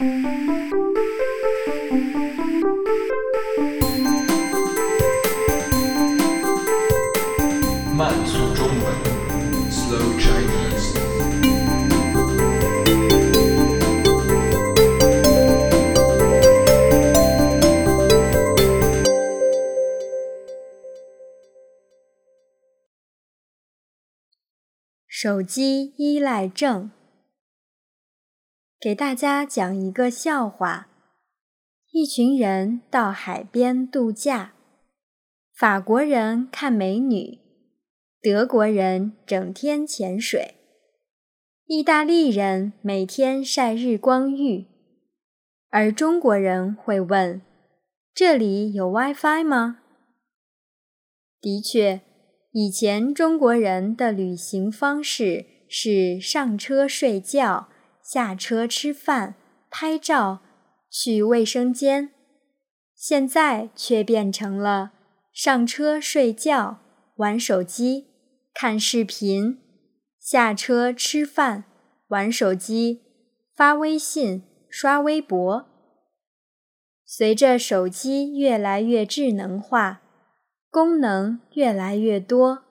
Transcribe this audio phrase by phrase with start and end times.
[0.00, 0.06] 慢
[8.24, 8.86] 速中文
[9.68, 10.94] ，Slow Chinese。
[25.08, 26.92] 手机依赖症。
[28.80, 30.86] 给大家讲一个笑话：
[31.90, 34.52] 一群人到海边度假，
[35.52, 37.40] 法国人看美女，
[38.22, 40.54] 德国人整天潜水，
[41.66, 44.66] 意大利人每天晒日光浴，
[45.70, 47.42] 而中国人会问
[48.14, 49.80] ：“这里有 WiFi 吗？”
[51.42, 52.02] 的确。
[52.52, 57.68] 以前中国人的旅行方式是上车睡觉，
[58.08, 59.34] 下车吃饭、
[59.68, 60.38] 拍照、
[60.90, 62.08] 去卫生间，
[62.94, 64.92] 现在却变成了
[65.30, 66.78] 上车睡觉、
[67.16, 68.06] 玩手机、
[68.54, 69.58] 看视频，
[70.18, 71.64] 下车吃饭、
[72.06, 73.02] 玩手机、
[73.54, 75.66] 发微信、刷微博。
[77.04, 80.00] 随着手机越来越智能化。
[80.70, 82.62] 功能越来越多，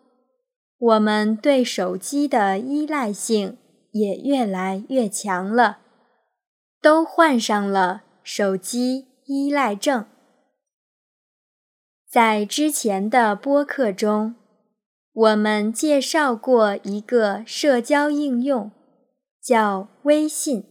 [0.80, 3.58] 我们对手机的依赖性
[3.92, 5.80] 也越来越强了，
[6.82, 10.06] 都患上了手机依赖症。
[12.10, 14.36] 在之前的播客中，
[15.14, 18.72] 我们介绍过一个社交应用，
[19.42, 20.64] 叫微信。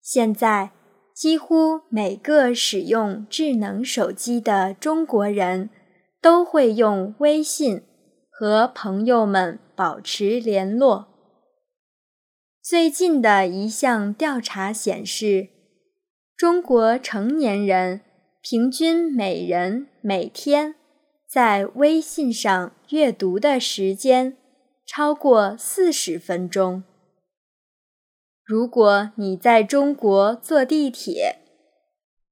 [0.00, 0.72] 现在，
[1.14, 5.70] 几乎每个使用智能手机的中国人。
[6.22, 7.82] 都会用微信
[8.30, 11.11] 和朋友们保持联络。
[12.62, 15.48] 最近的一项调查显示，
[16.36, 18.02] 中国成年人
[18.40, 20.76] 平均每人每天
[21.28, 24.36] 在微信上阅读的时间
[24.86, 26.84] 超过四十分钟。
[28.44, 31.38] 如果你在中国坐地铁，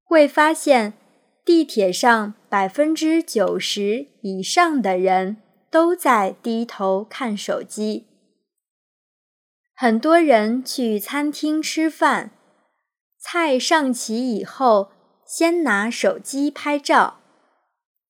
[0.04, 0.94] 会发现。
[1.42, 5.38] 地铁上百分之九十以上的人
[5.70, 8.06] 都在低头看手机。
[9.82, 12.32] 很多人去餐厅吃饭，
[13.18, 14.90] 菜上齐以后，
[15.24, 17.20] 先拿手机拍照，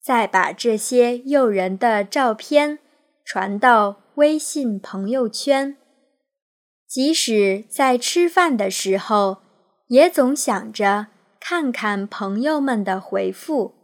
[0.03, 2.81] 再把这些诱人的照片
[3.25, 5.77] 传到微信朋友圈。
[6.89, 9.37] 即使在吃饭的时候，
[9.87, 11.07] 也总想着。
[11.39, 13.75] 看看朋友们的回复，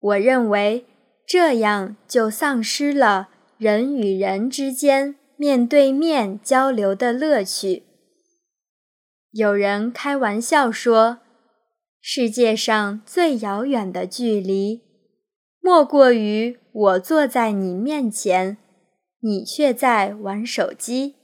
[0.00, 0.86] 我认为
[1.26, 3.28] 这样就丧失了
[3.58, 7.82] 人与人之间面对面交流的乐趣。
[9.32, 11.18] 有人开玩笑说
[12.00, 14.82] ：“世界上最遥远的距离，
[15.60, 18.56] 莫过于我坐在你面前，
[19.18, 21.16] 你却在玩手机。”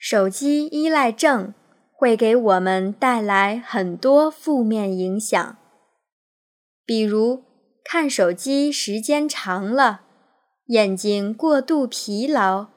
[0.00, 1.52] 手机依赖症。
[1.96, 5.56] 会给我们带来很多负面影响，
[6.84, 7.44] 比如
[7.84, 10.02] 看手机时间长了，
[10.68, 12.68] 眼睛过度疲劳，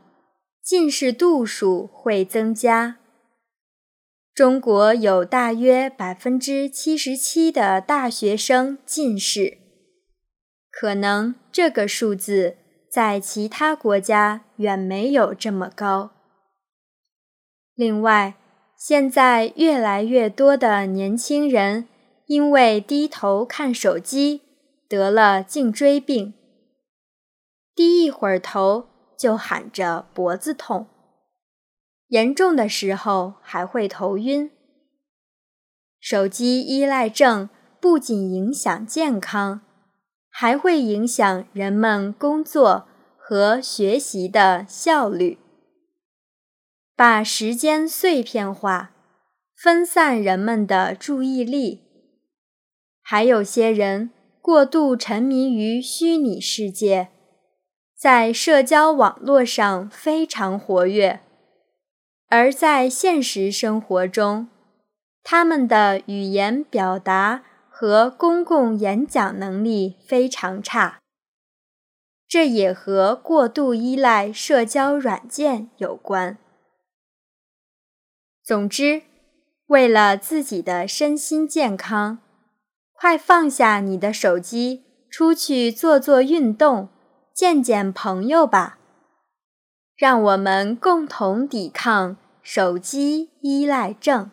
[0.62, 2.98] 近视度数会增加。
[4.34, 9.58] 中国有大约百分之七十七的大学生近视，
[10.70, 12.58] 可能这个数字
[12.92, 16.12] 在其他国家远没有这么高。
[17.74, 18.36] 另外，
[18.78, 21.88] 现在越来越多的年轻人
[22.26, 24.42] 因为低头看手机
[24.90, 26.34] 得了颈椎病，
[27.78, 30.88] 低一会儿头就喊着脖子痛，
[32.08, 34.50] 严重的时候还会头晕。
[36.00, 39.62] 手机依赖症不仅影响健康，
[40.32, 45.38] 还会影响人们工作和学习的效率。
[46.96, 48.90] 把时间碎片化，
[49.56, 51.84] 分散人们的注意力。
[53.04, 54.10] 还有些人
[54.42, 57.10] 过度沉迷于虚拟世界，
[57.98, 61.22] 在社交网络上非常活跃，
[62.28, 64.50] 而在现实生活中，
[65.24, 71.00] 他们的语言表达和公共演讲能力非常差。
[72.28, 76.38] 这也和过度依赖社交软件有关。
[78.44, 79.02] 总之，
[79.66, 82.20] 为了自己的身心健康，
[82.94, 86.90] 快放下你的手机，出去做做运动，
[87.38, 88.80] 见见朋友吧。
[89.96, 94.32] 让我们共同抵抗手机依赖症。